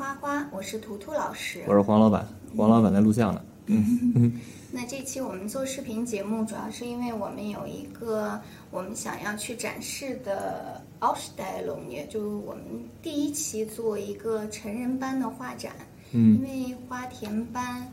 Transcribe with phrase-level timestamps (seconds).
[0.00, 1.62] 间花花，我是图图老师。
[1.66, 3.44] 我是黄老板，黄老板在录像呢。
[3.66, 4.40] 嗯，
[4.72, 8.40] 那这期我们做视频节目，主要是因为我们有一个
[8.72, 12.64] 我们想要去展示的奥斯代龙也就是我们
[13.02, 15.72] 第一期做一个成人班的画展。
[16.12, 17.86] 嗯，因为花田班，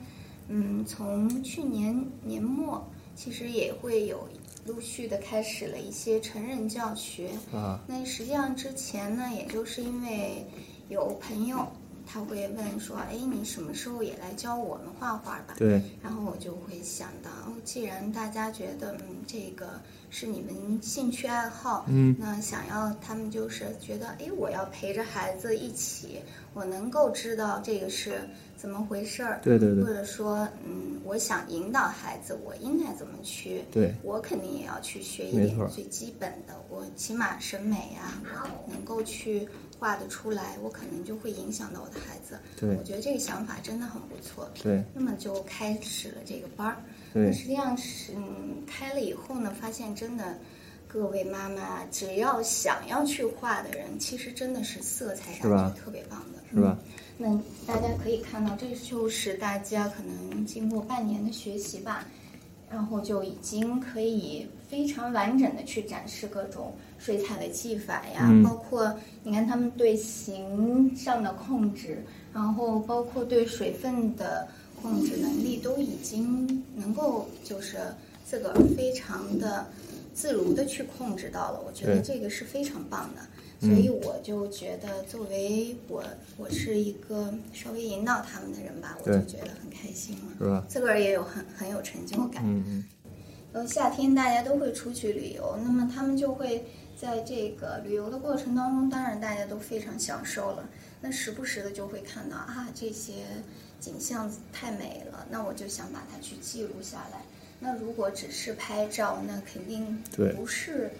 [0.47, 1.93] 嗯，从去年
[2.23, 2.81] 年末
[3.17, 4.25] 其实也会有
[4.65, 7.31] 陆续的开始了一些成人教学。
[7.53, 10.47] 啊，那实际上之前呢，也就是因为
[10.87, 11.67] 有朋友
[12.07, 15.55] 他会问说，哎，你什么时候也来教我们画画吧？
[15.57, 26.19] 对，然后我就会想到，哦，既然大家觉得，嗯，这个是你们兴趣爱好，嗯那想要他们就是觉得，哎，我要陪着孩子一起，
[26.53, 28.21] 我能够知道这个是
[28.55, 38.23] 怎么回事儿，对对对或者说，嗯，我想引导孩子，我应该怎么去，对我肯定也要去学一点最基本的，我起码审美啊，
[38.65, 39.47] 我能够去
[39.79, 42.39] 画得出来，我可能就会影响到我的孩子。
[42.59, 44.49] 对我觉得这个想法真的很不错。
[44.61, 46.77] 对那么就开始了这个班儿。
[47.13, 50.37] 对实际上是嗯，开了以后呢，发现真的，
[50.87, 56.77] 各位妈妈只要想要去画的人，其实真的是色彩是吧感觉特别棒的，是吧？
[57.17, 57.33] 那
[57.65, 62.05] 大家可以看到，这就是大家可能经过半年的学习吧，
[62.69, 68.93] 然后就已经可以非常完整的去展示各种水彩的技法呀，嗯包括
[69.23, 74.47] 你看他们对形上的控制，然后包括对水分的
[74.81, 77.77] 控制能力，都已经能够就是
[78.25, 79.65] 自个儿非常的
[80.13, 81.61] 自如的去控制到了。
[81.65, 83.21] 我觉得这个是非常棒的。
[83.61, 86.03] 嗯所以我就觉得，作为我，
[86.37, 90.65] 我是一个稍微引导他们的人吧，我就觉得很开心了，是吧？
[90.69, 92.43] 自个儿也有很很有成就感。
[92.45, 92.85] 嗯嗯，
[93.53, 96.65] 呃，夏天大家都会出去旅游，那么他们就会
[96.95, 100.69] 在这个旅游的过程当中，当然大家都非常享受了。
[101.01, 103.13] 那时不时的就会看到啊，这些
[103.79, 107.21] 景象太美了，那我就想把它去记录下来。
[107.59, 110.91] 那如果只是拍照，那肯定对不是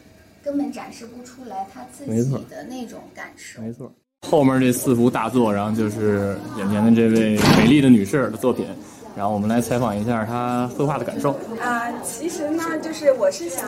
[0.43, 3.61] 根本展示不出来他自己的那种感受。
[3.61, 3.91] 没错。
[4.27, 8.65] 后面这四幅大作，然后就是眼前的这位美丽的女士的作品，
[9.17, 11.31] 然后我们来采访一下他绘画的感受。
[11.59, 13.67] 啊、其实呢，就是我是想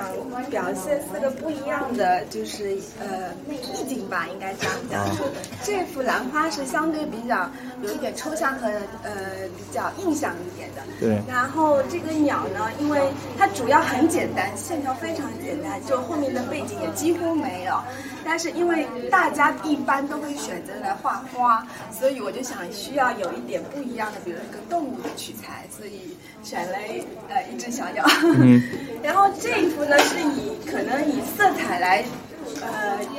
[0.51, 5.09] 表现四个不一样的，就是呃意境吧，应该这样讲。
[5.09, 5.23] 就是
[5.63, 7.49] 这幅兰花是相对比较
[7.81, 8.67] 有一点抽象和
[9.01, 9.11] 呃
[9.57, 10.83] 比较印象一点的。
[10.99, 13.01] 对然后这个鸟呢，因为
[13.35, 17.73] 它主要很简单，线条非常简单，就后面的背景也几乎没有。
[18.29, 26.77] 但是因为大家一般都会选择来画花，所以我就想需要有一点不一样的，比如一个动物的取材，所以选了
[27.27, 28.05] 呃一只小鸟。
[28.21, 28.61] 嗯
[29.01, 32.05] 然后这一幅呢是以可能以色彩来，
[32.61, 33.15] 呃，就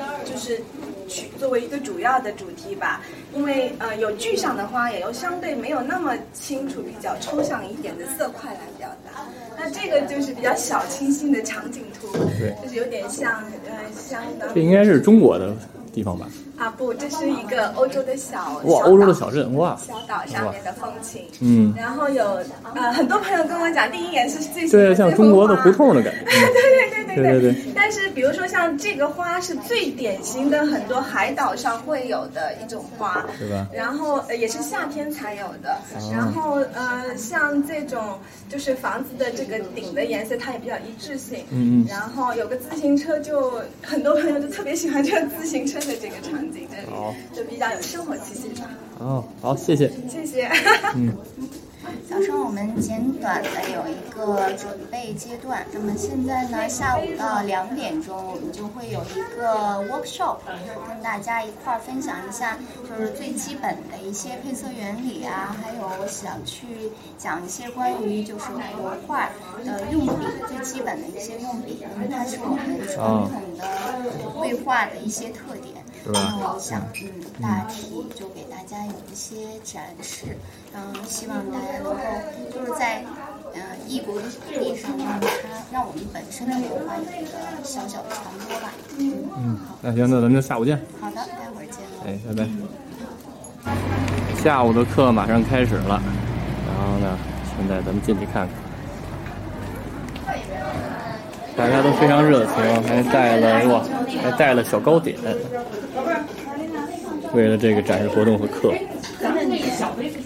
[0.50, 0.61] 是
[1.09, 3.00] 取作为一个主要的主题吧，
[3.34, 9.22] 因为呃有具象的花，也有相对没有那么清楚、比较抽象一点的色块来表达。
[9.56, 12.09] 那这个就是比较小清新的场景图，
[12.39, 12.55] 对。
[12.62, 15.55] 就是有点像呃相当这应该是中国的
[15.93, 16.27] 地方吧？
[16.59, 21.22] 啊不，这是一个欧洲的小哇，小欧洲的岛小镇，哇，小岛上面的风情。
[21.41, 22.39] 嗯，然后有
[22.75, 26.25] 呃很多朋友跟我讲，第一眼是最喜欢对，像中国的胡同的感觉。
[26.25, 27.00] 对 对对。
[27.10, 27.72] 对对对
[28.10, 35.78] 比如说像这个花是最典型的，很多海岛上会有的一种花，是吧然后呃也是夏天才有的。
[35.94, 41.44] 哦然后呃像这种就是房子的这个顶的颜色，它也比较一致性。
[41.50, 48.69] 嗯嗯然后有个自行车就，很多朋友就特别喜欢这个自行车的这个场景，这里好就比较有生活气息吧。
[48.98, 49.91] 哦，好，谢谢。
[50.09, 50.50] 谢谢。
[50.94, 51.15] 嗯，
[52.20, 60.36] 早上我们简短的有一个准备阶段，那么现在呢，下午到两点钟，我们就会有一个 workshop，
[60.86, 69.30] 跟大家一块儿分享一下，就是最基本的一些配色原理啊，还有想去讲一些关于就是国画
[69.65, 70.12] 的用笔
[70.47, 75.79] 最基本的一些用笔，因为它是我们传统的绘画的一些特点。
[76.04, 76.80] 是吧那我想，
[77.38, 80.36] 嗯，大体就给大家有一些展示，
[80.74, 82.00] 嗯，希望大家能够
[82.52, 83.04] 就是在
[83.52, 85.26] 呃异国的土地上，让它
[85.70, 88.72] 让我们本身的文化有一个小小的传播吧。
[88.98, 90.80] 嗯，嗯，那行，那咱们就下午见。
[91.00, 92.04] 好的，待会儿见了。
[92.06, 92.48] 哎，拜拜。
[94.42, 96.00] 下午的课马上开始了，
[96.66, 97.18] 然后呢，
[97.56, 98.70] 现在咱们进去看看。
[101.56, 103.84] 大家都非常热情，还带了哇，
[104.22, 105.16] 还带了小糕点，
[107.32, 108.72] 为了这个展示活动和课。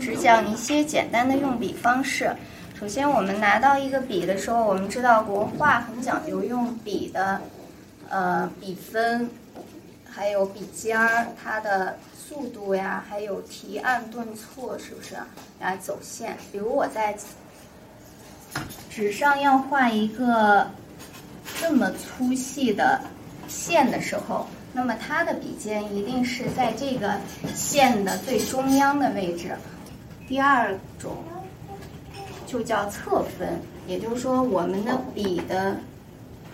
[0.01, 2.31] 只讲一些简单的用笔方式。
[2.79, 7.41] 首先，我们拿到一个笔的时候，我们知道国画很讲究用笔的，
[8.09, 9.29] 呃，笔分，
[10.09, 15.15] 还有笔尖儿它的速度呀，还有提按顿挫，是不是
[15.61, 16.37] 来走线？
[16.53, 17.17] 比如我在
[18.91, 20.67] 纸上要画一个
[21.67, 23.01] 这么粗细的
[23.49, 27.19] 线的时候，那么它的笔尖一定是在这个
[27.55, 29.57] 线的最中央的位置。
[30.29, 31.25] 第二种
[32.47, 35.75] 就叫侧分，也就是说我们的笔的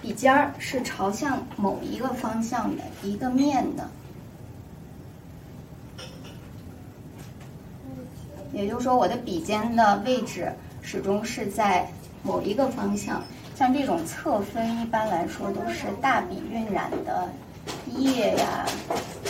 [0.01, 3.91] 笔尖儿是朝向某一个方向的一个面的，
[8.53, 10.53] 也就是说我的笔尖的位置
[10.83, 11.91] 始终是在
[12.23, 13.21] 某一个方向。
[13.61, 17.29] 像这种侧分，一般来说都是大笔晕染的
[17.95, 18.65] 叶呀、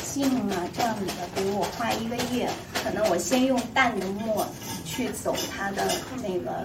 [0.04, 1.12] 茎啊这样子的。
[1.34, 4.46] 比如我画一个叶，可能我先用淡的墨
[4.84, 5.90] 去走它的
[6.22, 6.64] 那个，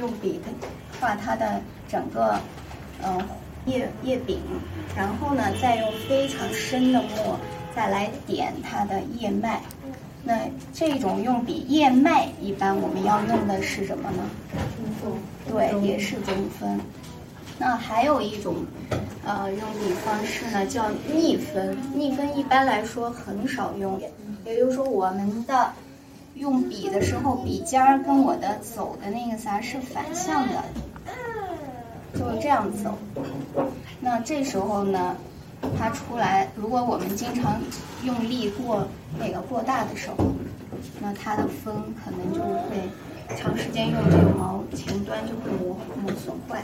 [0.00, 0.40] 用笔
[0.98, 2.40] 画它的整个
[3.04, 3.20] 嗯
[3.66, 4.40] 叶叶柄，
[4.96, 7.38] 然后呢再用非常深的墨
[7.76, 9.60] 再来点它的叶脉。
[10.24, 10.38] 那
[10.72, 14.24] 这种用笔叶脉，一般我们要用的是什么呢？
[15.46, 16.80] 对，也是中分。
[17.64, 18.56] 那还有一种，
[19.24, 21.78] 呃，用笔方式呢，叫逆分。
[21.94, 24.00] 逆分一般来说很少用，
[24.44, 25.70] 也就是说，我们的
[26.34, 30.64] 用笔的时候，笔尖儿跟我的走的那个啥是反向的，
[32.18, 32.98] 就是这样走。
[34.00, 35.16] 那这时候呢，
[35.78, 37.60] 它出来，如果我们经常
[38.02, 38.84] 用力过
[39.16, 40.16] 那个过大的时候，
[41.00, 41.72] 那它的分
[42.04, 46.60] 可能就会长时间用这个毛前端就会磨磨损坏。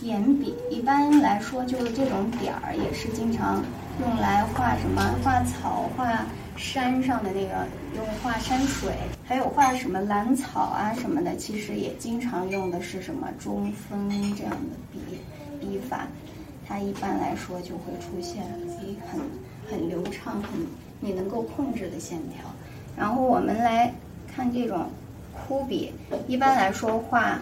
[0.00, 3.64] 点笔一般来说就是这种点儿，也是经常
[4.00, 6.26] 用来画什么画草、画
[6.56, 8.92] 山上的那个用画山水，
[9.24, 14.98] 还有画什么兰草啊什么的，其实也经常用的是什么中分这样的笔
[15.60, 16.06] 笔法，
[16.66, 18.42] 它一般来说就会出现
[18.80, 19.20] 诶很
[19.70, 20.66] 很流畅、很
[21.00, 22.44] 你能够控制的线条。
[22.96, 23.92] 然后我们来
[24.34, 24.86] 看这种
[25.32, 25.92] 枯笔，
[26.28, 27.38] 一般来说画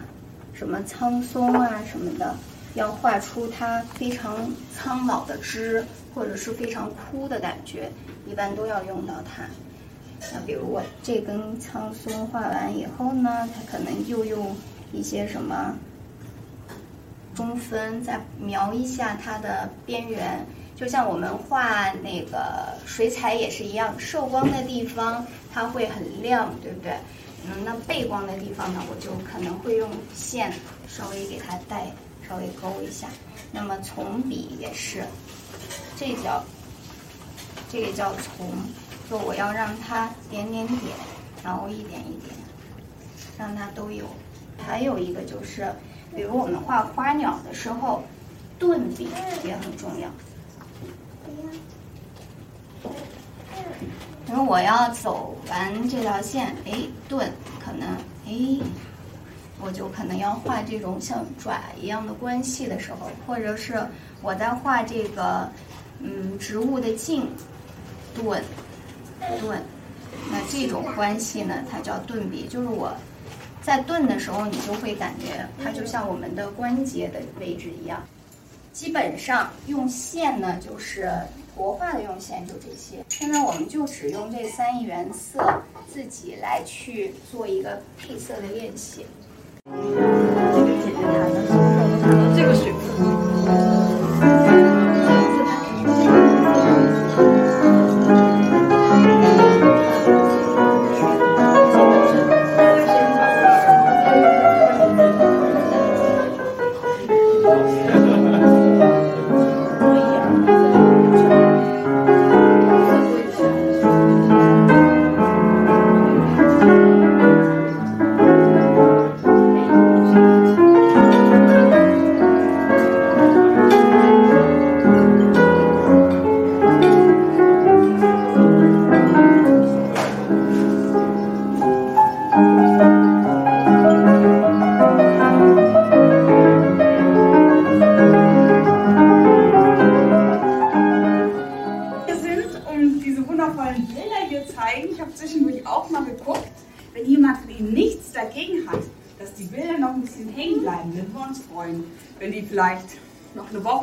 [0.52, 2.34] 什么苍松啊什么的。
[2.74, 5.84] 要画出它非常苍老的枝，
[6.14, 7.92] 或者是非常枯的感觉，
[8.26, 9.44] 一般都要用到它。
[10.32, 14.56] 那比如我这根苍松画完以后呢，它可能就用
[14.90, 15.76] 一些什么
[17.34, 26.94] 中分，再描一下它的边缘，就像我们画那个水彩也是一样，受光的地方它会很亮，对不对？
[27.44, 30.52] 嗯，那背光的地方呢，我就可能会用线
[30.88, 31.86] 稍微给它带。
[32.28, 33.08] 稍微勾一下，
[33.50, 35.04] 那么从笔也是，
[35.96, 36.42] 这叫
[37.68, 38.48] 这个叫从，
[39.10, 40.80] 就我要让它点点点，
[41.44, 42.34] 然后一点一点，
[43.36, 44.06] 让它都有。
[44.56, 45.74] 还有一个就是，
[46.14, 48.02] 比如我们画花鸟的时候，
[48.58, 49.08] 顿笔
[49.44, 50.08] 也很重要。
[54.32, 56.72] 因为我要走完这条线，哎，
[57.08, 57.30] 顿，
[57.64, 57.88] 可能，
[58.26, 58.58] 哎。
[59.64, 63.80] 我就可能要画这种像爪一样的关系的时候，或者是
[64.20, 65.48] 我在画这个
[66.00, 67.28] 嗯植物的茎，
[68.12, 68.42] 顿
[69.40, 69.62] 顿，
[70.32, 72.92] 那这种关系呢，它叫顿笔，就是我
[73.62, 78.02] 在顿的时候，你就会感觉它就像我们的关节的位置一样。
[78.72, 81.08] 基本上用线呢，就是
[81.54, 83.04] 国画的用线就这些。
[83.08, 89.06] 现在我们就只用这三原色自己来去做一个配色的练习。
[89.64, 91.36] 这个姐姐弹的，
[92.36, 92.72] 这个水。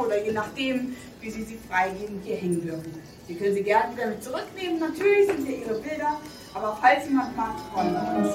[0.10, 2.92] Oder je nachdem, wie Sie sie freigeben, hier hängen dürfen.
[3.28, 4.80] Sie können sie gerne wieder mit zurücknehmen.
[4.80, 6.18] Natürlich sind hier Ihre Bilder
[6.56, 8.30] Aber falls jemand mag, freuen wir uns.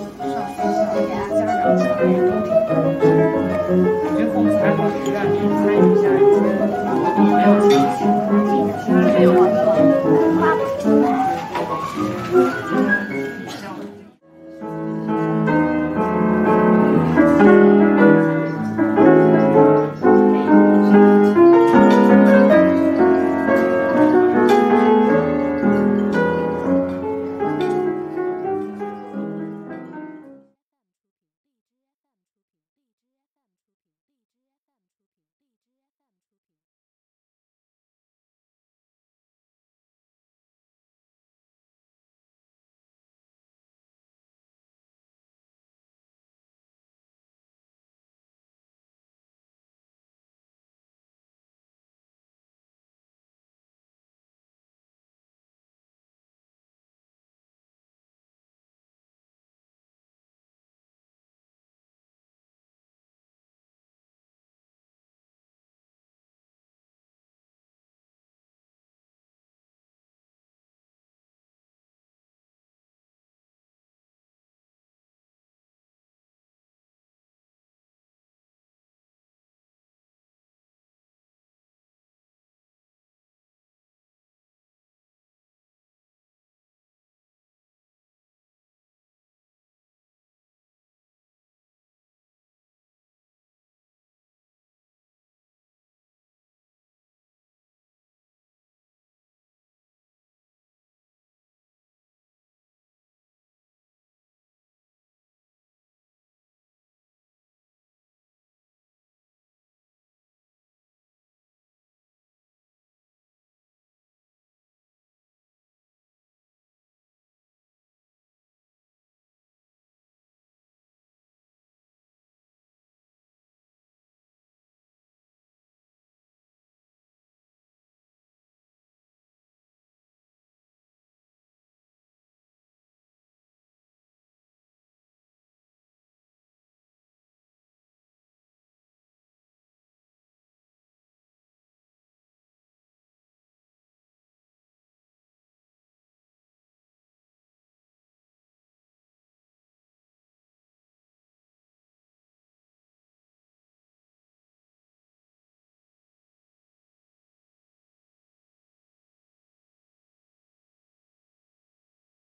[10.84, 11.13] 上